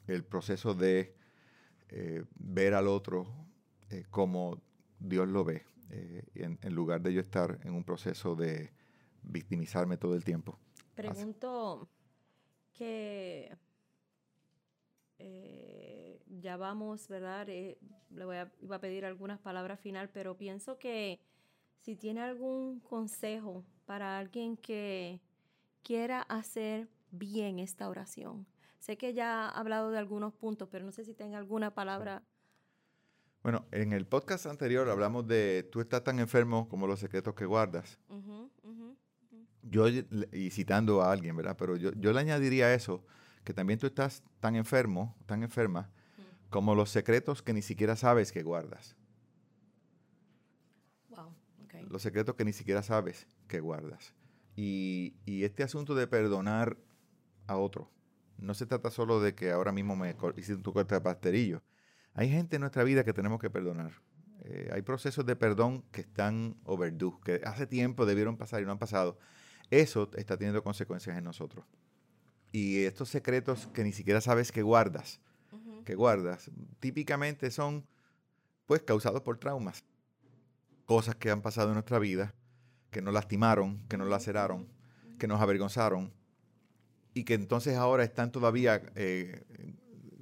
[0.07, 1.15] el proceso de
[1.89, 3.27] eh, ver al otro
[3.91, 4.59] eh, como
[4.97, 5.63] Dios lo ve,
[6.33, 8.73] en, lugar de yo estar en un proceso de
[9.21, 10.57] victimizarme todo el tiempo.
[10.95, 11.87] Pregunto
[12.73, 13.55] que
[16.29, 17.49] ya vamos, ¿verdad?
[17.49, 17.77] Eh,
[18.11, 21.19] le voy a, iba a pedir algunas palabras final, pero pienso que
[21.81, 25.21] si tiene algún consejo para alguien que
[25.83, 28.45] quiera hacer bien esta oración.
[28.79, 32.23] Sé que ya ha hablado de algunos puntos, pero no sé si tenga alguna palabra.
[33.43, 37.45] Bueno, en el podcast anterior hablamos de tú estás tan enfermo como los secretos que
[37.45, 37.99] guardas.
[39.61, 41.55] Yo, y citando a alguien, ¿verdad?
[41.57, 43.03] Pero yo, yo le añadiría eso,
[43.43, 45.89] que también tú estás tan enfermo, tan enferma,
[46.49, 48.95] como los secretos que ni siquiera sabes que guardas.
[51.09, 51.33] Wow,
[51.65, 51.85] okay.
[51.89, 54.13] Los secretos que ni siquiera sabes que guardas.
[54.61, 56.77] Y, este asunto de perdonar
[57.47, 57.89] a otro,
[58.37, 61.63] no se trata solo de que ahora mismo me hiciste tu corte de pasterillo.
[62.13, 63.93] Hay gente en nuestra vida que tenemos que perdonar.
[64.41, 68.73] Eh, hay procesos de perdón que están overdue, que hace tiempo debieron pasar y no
[68.73, 69.17] han pasado.
[69.69, 71.65] Eso está teniendo consecuencias en nosotros.
[72.51, 75.21] Y estos secretos que ni siquiera sabes que guardas,
[75.85, 77.85] que guardas, típicamente son
[78.65, 79.83] pues causados por traumas.
[80.85, 82.33] Cosas que han pasado en nuestra vida,
[82.91, 84.67] que nos lastimaron, que nos laceraron.
[85.19, 86.13] que nos avergonzaron
[87.13, 89.43] y que entonces ahora están todavía, eh,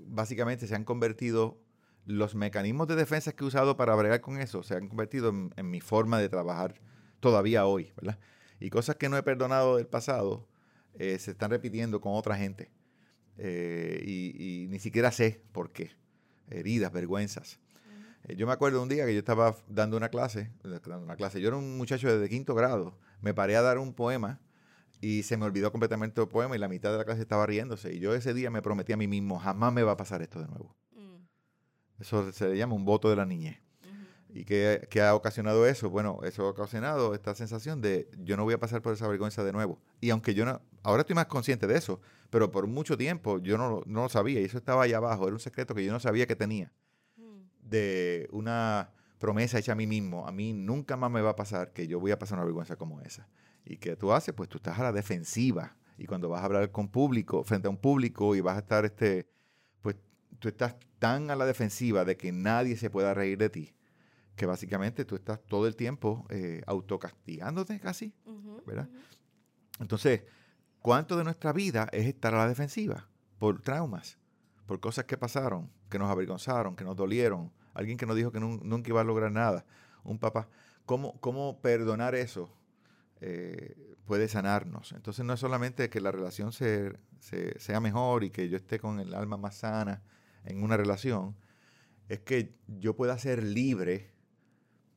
[0.07, 1.61] básicamente se han convertido,
[2.05, 5.69] los mecanismos de defensa que he usado para bregar con eso se han convertido en,
[5.69, 6.79] mi forma de trabajar
[7.19, 8.17] todavía hoy, ¿verdad?
[8.61, 10.47] Y cosas que no he perdonado del pasado
[10.93, 12.71] eh, se están repitiendo con otra gente.
[13.38, 15.91] Eh, y, ni siquiera sé por qué.
[16.50, 17.60] Heridas, vergüenzas.
[18.36, 21.50] yo me acuerdo un día que yo estaba dando una clase, dando una clase, yo
[21.50, 24.39] era un muchacho de quinto grado, me paré a dar un poema
[25.02, 27.93] y se me olvidó completamente el poema y la mitad de la clase estaba riéndose.
[27.93, 30.39] Y yo ese día me prometí a mí mismo, jamás me va a pasar esto
[30.39, 30.76] de nuevo.
[30.93, 32.02] Mm.
[32.02, 33.62] Eso se le llama un voto de la niñez.
[34.30, 35.89] ¿Y qué, ha ocasionado eso?
[35.89, 39.43] Bueno, eso ha ocasionado esta sensación de yo no voy a pasar por esa vergüenza
[39.43, 39.82] de nuevo.
[40.02, 43.57] Y aunque yo no, ahora estoy más consciente de eso, pero por mucho tiempo yo
[43.57, 45.99] no, no lo sabía y eso estaba allá abajo, era un secreto que yo no
[45.99, 46.71] sabía que tenía.
[47.15, 47.41] Mm.
[47.61, 51.73] De una promesa hecha a mí mismo, a mí nunca más me va a pasar
[51.73, 53.27] que yo voy a pasar una vergüenza como esa.
[53.65, 54.33] ¿Y qué tú haces?
[54.33, 55.75] Pues tú estás a la defensiva.
[55.97, 58.85] Y cuando vas a hablar con público, frente a un público y vas a estar,
[58.85, 59.27] este,
[59.81, 59.95] pues
[60.39, 63.75] tú estás tan a la defensiva de que nadie se pueda reír de ti,
[64.35, 68.13] que básicamente tú estás todo el tiempo eh, autocastigándote casi,
[68.65, 68.89] ¿verdad?
[69.79, 70.21] Entonces,
[70.81, 73.07] ¿cuánto de nuestra vida es estar a la defensiva?
[73.39, 74.17] Por traumas,
[74.65, 78.39] por cosas que pasaron, que nos avergonzaron, que nos dolieron, alguien que nos dijo que
[78.39, 79.65] nunca iba a lograr nada,
[80.03, 80.47] un papá.
[80.85, 82.49] ¿Cómo, cómo perdonar eso?
[83.19, 84.93] Eh, puede sanarnos.
[84.93, 89.13] Entonces no es solamente que la relación sea mejor y que yo esté con el
[89.13, 90.01] alma más sana
[90.45, 91.35] en una relación,
[92.07, 94.11] es que yo pueda ser libre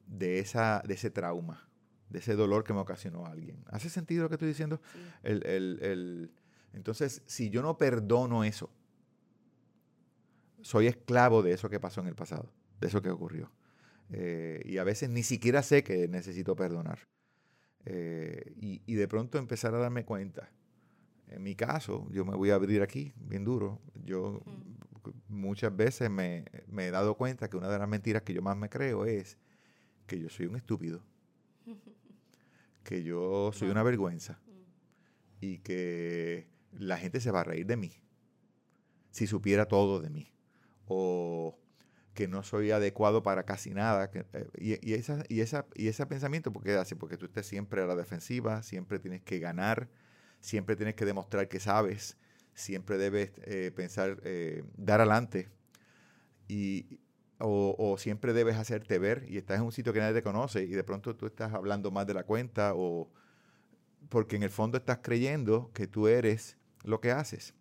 [0.07, 1.69] de, esa, de ese trauma,
[2.11, 3.65] de ese dolor que me ocasionó alguien.
[3.69, 4.81] ¿Hace sentido lo que estoy diciendo?
[6.73, 8.71] entonces, si yo no perdono eso,
[10.63, 13.51] soy esclavo de eso que pasó en el pasado, de eso que ocurrió.
[14.13, 16.99] Eh, y a veces ni siquiera sé que necesito perdonar.
[17.87, 20.51] Eh, y, de pronto empezar a darme cuenta.
[21.29, 23.81] En mi caso, yo me voy a abrir aquí, bien duro.
[24.05, 24.43] Yo
[25.29, 26.45] muchas veces me,
[26.77, 29.39] he dado cuenta que una de las mentiras que yo más me creo es
[30.07, 31.03] que yo soy un estúpido,
[32.83, 34.41] que yo soy una vergüenza
[35.41, 38.01] y que la gente se va a reír de mí
[39.11, 40.33] si supiera todo de mí.
[40.87, 41.59] O
[42.15, 44.11] que no soy adecuado para casi nada.
[44.13, 46.97] Eh, y, esa, y, esa, y ese pensamiento, ¿por qué hace?
[46.97, 49.89] Porque tú estés siempre a la defensiva, siempre tienes que ganar,
[50.41, 52.17] siempre tienes que demostrar que sabes,
[52.55, 55.49] siempre debes eh, pensar, eh, dar adelante.
[56.49, 57.01] Y,
[57.41, 60.63] o, o, siempre debes hacerte ver y estás en un sitio que nadie te conoce
[60.63, 63.11] y de pronto tú estás hablando más de la cuenta o
[64.09, 67.55] porque en el fondo estás creyendo que tú eres lo que haces.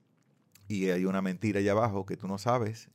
[0.68, 2.89] Y hay una mentira allá abajo que tú no sabes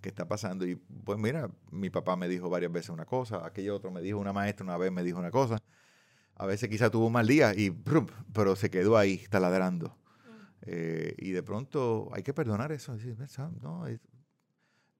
[0.00, 0.66] qué está pasando.
[0.66, 4.18] Y pues mira, mi papá me dijo varias veces una cosa, aquello otro me dijo,
[4.18, 5.62] una maestra una vez me dijo una cosa.
[6.36, 7.70] A veces quizá tuvo un mal día, y,
[8.32, 9.88] pero se quedó ahí taladrando.
[9.88, 10.40] Mm.
[10.62, 12.96] Eh, y de pronto hay que perdonar eso.
[13.62, 13.86] No,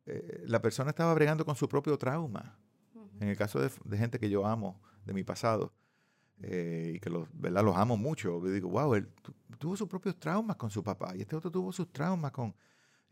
[0.07, 2.59] eh, la persona estaba bregando con su propio trauma.
[3.21, 5.73] En el caso de, gente que yo amo, de mi pasado,
[6.43, 7.63] eh, y que los, ¿verdad?
[7.65, 9.09] los amo mucho, yo digo, wow, él
[9.59, 12.55] tuvo sus propios traumas con su papá, y este otro tuvo sus traumas con,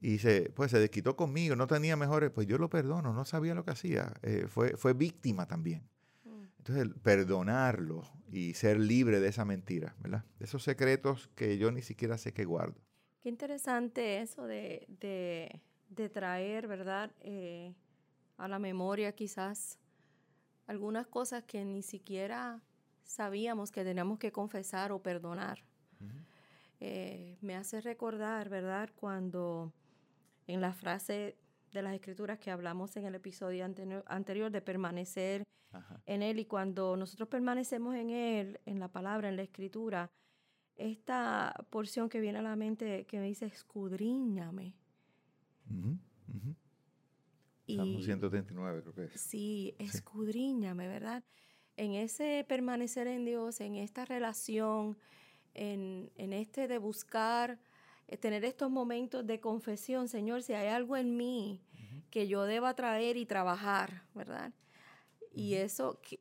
[0.01, 3.55] y se, pues se desquitó conmigo, no tenía mejores, pues yo lo perdono, no sabía
[3.55, 5.89] lo que hacía, eh, fue, fue víctima también.
[6.25, 6.43] Mm.
[6.59, 8.03] Entonces, perdonarlo
[8.33, 10.25] y ser libre de esa mentira, ¿verdad?
[10.41, 12.81] De esos secretos que yo ni siquiera sé que guardo.
[13.21, 17.13] Qué interesante eso de, de, traer, ¿verdad?
[17.21, 17.75] Eh,
[18.37, 19.79] a la memoria quizás
[20.67, 22.61] algunas cosas que ni siquiera
[23.05, 25.65] sabíamos que teníamos que confesar o perdonar.
[26.81, 28.91] Eh, me hace recordar, ¿verdad?
[28.97, 29.73] Cuando
[30.47, 31.37] en la frase
[31.73, 35.45] de las escrituras que hablamos en el episodio anterior, de permanecer
[36.07, 36.39] en Él.
[36.39, 40.11] Y cuando nosotros permanecemos en Él, en la palabra, en la escritura,
[40.77, 44.75] esta porción que viene a la mente que me dice, escudriñame.
[47.67, 49.21] Y, 139 creo que es.
[49.21, 51.25] Sí, escudriñame, ¿verdad?
[51.77, 54.99] En ese permanecer en Dios, en esta relación,
[55.55, 57.59] en, en este de buscar
[58.09, 61.63] eh, tener estos momentos de confesión, Señor, si hay algo en mí
[62.11, 64.53] que yo deba traer y trabajar, ¿verdad?
[65.35, 66.21] Y eso que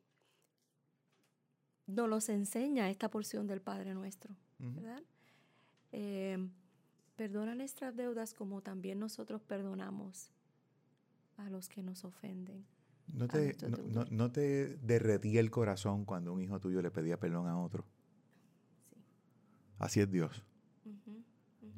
[1.86, 5.02] nos los enseña esta porción del Padre nuestro, ¿verdad?
[5.92, 6.48] Eh,
[7.16, 10.30] perdona nuestras deudas como también nosotros perdonamos
[11.36, 12.64] a los que nos ofenden.
[13.12, 13.56] ¿No te,
[14.10, 17.84] no, te derretía el corazón cuando un hijo tuyo le pedía perdón a otro?
[18.90, 18.96] Sí.
[19.78, 20.44] Así es Dios.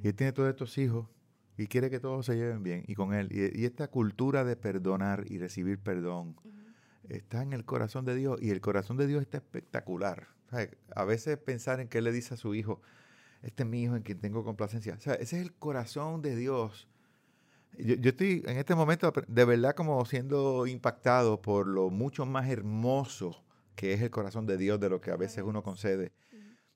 [0.02, 1.08] Y él tiene todos estos hijos
[1.56, 3.28] y quiere que todos se lleven bien y con él.
[3.30, 6.36] Y, esta cultura de perdonar y recibir perdón
[7.08, 10.28] está en el corazón de Dios y el corazón de Dios está espectacular.
[10.94, 12.80] A veces pensar en qué le dice a su hijo,
[13.44, 14.94] este es mi hijo en quien tengo complacencia.
[14.94, 16.88] O sea, ese es el corazón de Dios.
[17.78, 22.48] Yo, yo, estoy en este momento de verdad como siendo impactado por lo mucho más
[22.48, 26.12] hermoso que es el corazón de Dios de lo que a veces uno concede.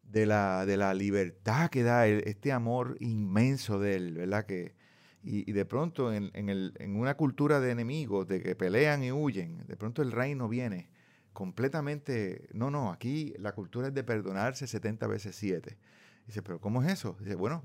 [0.02, 4.46] De la, de la libertad que da este amor inmenso de él, ¿verdad?
[4.46, 4.74] Que,
[5.22, 9.12] y, de pronto en, en, el, en, una cultura de enemigos, de que pelean y
[9.12, 10.88] huyen, de pronto el reino viene
[11.34, 15.76] completamente, no, no, aquí la cultura es de perdonarse 70 veces 7.
[16.28, 17.16] Dice, pero ¿cómo es eso?
[17.18, 17.64] Dice, bueno,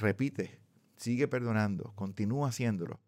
[0.00, 0.58] repite,
[0.96, 2.98] sigue perdonando, continúa haciéndolo.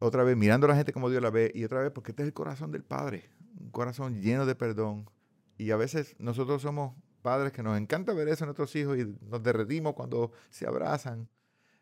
[0.00, 2.24] Otra vez, mirando a la gente como Dios la ve, y otra vez, porque este
[2.24, 5.08] es el corazón del Padre, un corazón lleno de perdón.
[5.56, 9.16] Y a veces nosotros somos padres que nos encanta ver eso en nuestros hijos y
[9.30, 11.28] nos derretimos cuando se abrazan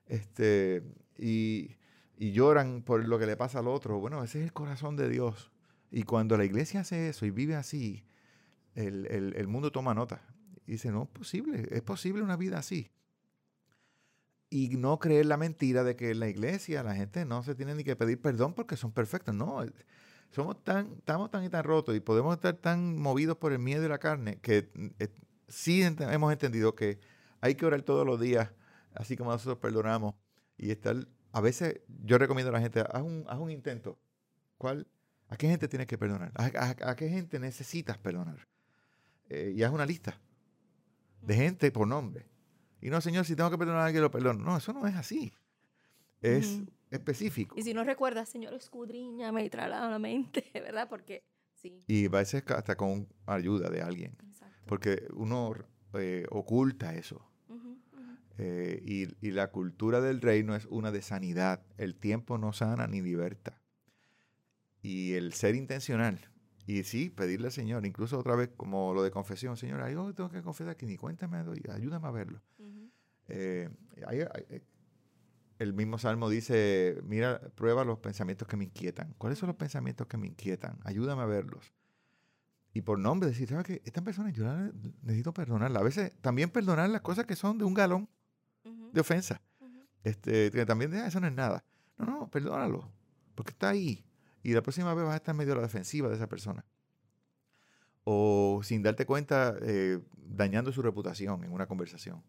[0.06, 0.82] este,
[1.18, 1.76] y,
[2.18, 3.98] lloran por lo que le pasa al otro.
[3.98, 5.50] Bueno, ese es el corazón de Dios.
[5.90, 8.04] Y cuando la iglesia hace eso y vive así,
[8.74, 10.22] el, mundo toma nota.
[10.66, 12.90] Y dice, no es posible, es posible una vida así.
[14.48, 17.74] Y no creer la mentira de que en la iglesia la gente no se tiene
[17.74, 19.34] ni que pedir perdón porque son perfectos.
[19.34, 19.64] No,
[20.30, 23.84] somos tan, estamos tan y tan rotos y podemos estar tan movidos por el miedo
[23.84, 25.08] y la carne que eh,
[25.48, 27.00] sí hemos entendido que
[27.40, 28.50] hay que orar todos los días
[28.94, 30.14] así como nosotros perdonamos.
[30.58, 30.96] Y estar,
[31.32, 33.98] a veces yo recomiendo a la gente, haz un, haz un intento.
[34.58, 34.86] ¿Cuál,
[35.28, 36.30] ¿A qué gente tienes que perdonar?
[36.34, 38.46] ¿A, qué gente necesitas perdonar?
[39.30, 40.20] Eh, y haz una lista
[41.22, 42.26] de gente por nombre.
[42.80, 44.44] Y no, Señor, si tengo que perdonar a alguien, lo perdono.
[44.44, 45.32] No, eso no es así.
[46.20, 47.54] Es específico.
[47.58, 50.88] Y si no recuerdas, Señor, escudriñame y traslada la mente, ¿verdad?
[50.88, 51.82] Porque sí.
[51.86, 54.16] Y a ser hasta con ayuda de alguien.
[54.66, 55.54] Porque uno
[55.94, 57.28] eh, oculta eso.
[58.38, 58.82] Eh,
[59.20, 61.62] y, la cultura del reino es una de sanidad.
[61.76, 63.60] El tiempo no sana ni liberta.
[64.80, 66.31] Y el ser intencional.
[66.66, 70.08] Y sí, pedirle al Señor, incluso otra vez como lo de confesión, Señor, hay algo
[70.08, 72.40] que tengo que confesar que ni cuenta me doy, ayúdame a verlo.
[73.28, 73.68] Eh,
[74.08, 74.62] eh,
[75.58, 79.14] el mismo Salmo dice, mira, prueba los pensamientos que me inquietan.
[79.18, 80.78] ¿Cuáles son los pensamientos que me inquietan?
[80.84, 81.72] Ayúdame a verlos.
[82.74, 83.82] Y por nombre decir, ¿sabes qué?
[83.84, 84.44] Esta persona yo
[85.02, 85.80] necesito perdonarla.
[85.80, 88.08] A veces también perdonar las cosas que son de un galón
[88.92, 89.40] de ofensa.
[90.04, 91.64] este, que también eso no es nada.
[91.98, 92.90] No, no, perdónalo,
[93.34, 94.04] porque está ahí.
[94.42, 96.64] Y la próxima vez vas a estar medio a la defensiva de esa persona.
[98.04, 102.22] O sin darte cuenta, eh, dañando su reputación en una conversación.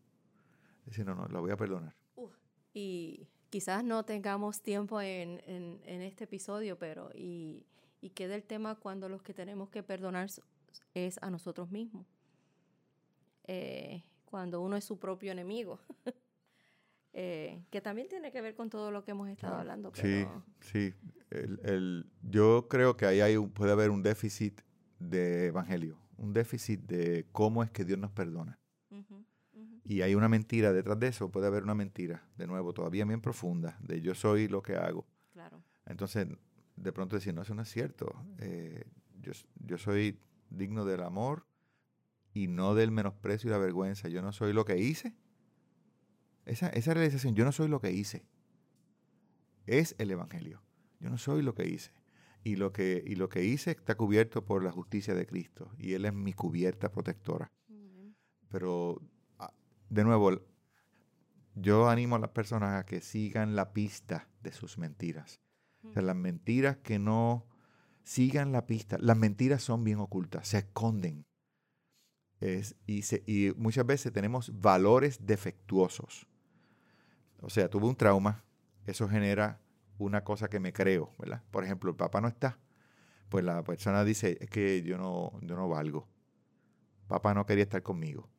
[0.85, 1.95] Decir, no, no, la voy a perdonar.
[2.73, 5.39] y quizás no tengamos tiempo en,
[5.85, 7.65] este episodio, pero y,
[8.01, 10.29] y queda el tema cuando los que tenemos que perdonar
[10.93, 12.05] es a nosotros mismos.
[13.45, 15.79] Eh, cuando uno es su propio enemigo.
[17.15, 19.91] Eh, que también tiene que ver con todo lo que hemos estado hablando.
[19.93, 20.25] Sí,
[20.61, 20.93] sí.
[21.29, 24.61] El, yo creo que ahí hay puede haber un déficit
[24.99, 28.59] de evangelio, un déficit de cómo es que Dios nos perdona.
[29.85, 33.19] Y hay una mentira detrás de eso, puede haber una mentira, de nuevo, todavía bien
[33.19, 35.05] profunda, de yo soy lo que hago.
[35.33, 35.61] Claro.
[35.85, 36.25] Entonces,
[36.77, 38.15] de pronto decir, no, eso no es cierto.
[38.39, 38.85] Eh,
[39.19, 40.17] yo, yo soy
[40.49, 41.45] digno del amor,
[42.33, 44.09] y no del menosprecio y la vergüenza.
[44.09, 45.13] Yo no soy lo que hice.
[46.45, 48.25] Esa, esa realización, yo no soy lo que hice.
[49.65, 50.61] Es el Evangelio.
[50.99, 51.91] Yo no soy lo que hice.
[52.43, 55.71] Y lo que, y lo que hice está cubierto por la justicia de Cristo.
[55.77, 57.51] Y Él es mi cubierta protectora.
[58.49, 59.01] Pero,
[59.39, 59.53] ah,
[59.89, 60.41] de nuevo,
[61.55, 65.39] yo animo a las personas a que sigan la pista de sus mentiras.
[65.83, 67.45] O sea, las mentiras que no
[68.03, 68.97] sigan la pista.
[68.99, 71.25] Las mentiras son bien ocultas, se esconden
[72.87, 76.27] y, muchas veces tenemos valores defectuosos.
[77.43, 78.43] O sea, tuve un trauma,
[78.85, 79.59] eso genera
[79.97, 81.43] una cosa que me creo, ¿verdad?
[81.51, 82.57] Por ejemplo, el papá no está.
[83.29, 86.07] Pues la persona dice, es que yo no, yo no valgo.
[87.07, 88.29] Papá no quería estar conmigo,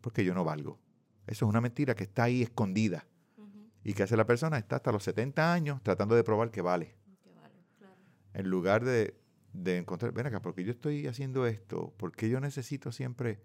[0.00, 0.78] porque yo no valgo.
[1.26, 3.06] Eso es una mentira que está ahí escondida.
[3.82, 4.58] ¿Y qué hace la persona?
[4.58, 6.96] Está hasta los 70 años tratando de probar que vale.
[7.22, 7.96] Que vale claro.
[8.34, 9.20] En lugar de
[9.52, 11.92] de encontrar, ven acá, porque yo estoy haciendo esto?
[11.96, 13.40] porque yo necesito siempre?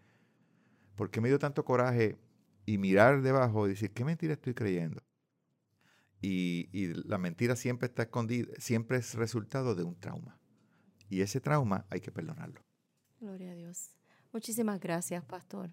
[0.96, 2.18] ¿Por qué me dio tanto coraje?
[2.66, 5.04] Y mirar debajo y decir, ¿qué mentira estoy creyendo?
[6.22, 10.40] Y, y la mentira siempre está escondida, siempre es resultado de un trauma.
[11.10, 12.62] Y ese trauma hay que perdonarlo.
[13.20, 13.92] Gloria a Dios.
[14.32, 15.72] Muchísimas gracias, pastor.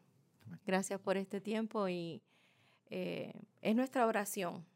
[0.67, 2.23] Gracias por este tiempo y
[2.91, 3.33] eh,
[3.63, 4.67] es nuestra oración,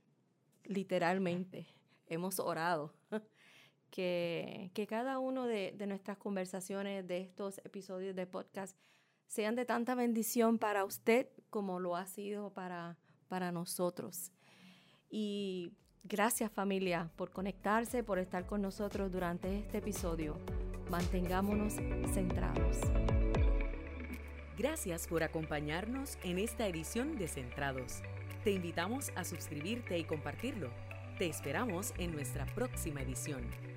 [0.64, 1.66] literalmente.
[2.06, 2.94] Hemos orado
[3.90, 8.76] que, cada uno de, nuestras conversaciones, de estos episodios de podcast,
[9.26, 12.98] sean de tanta bendición para usted como lo ha sido para,
[13.28, 14.32] para nosotros.
[15.10, 15.72] Y
[16.04, 20.36] gracias familia por conectarse, por estar con nosotros durante este episodio.
[20.90, 21.74] Mantengámonos
[22.12, 22.78] centrados.
[24.56, 28.00] Gracias por acompañarnos en esta edición de Centrados.
[28.42, 30.70] Te invitamos a suscribirte y compartirlo.
[31.18, 33.75] Te esperamos en nuestra próxima edición.